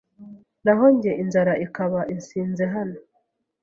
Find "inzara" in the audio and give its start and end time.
1.23-1.53